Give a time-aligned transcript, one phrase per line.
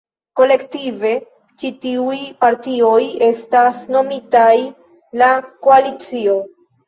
[0.39, 1.09] Kolektive,
[1.63, 2.15] ĉi tiuj
[2.45, 2.95] partioj
[3.27, 4.57] estas nomitaj
[5.23, 5.29] la
[5.67, 6.35] Koalicio.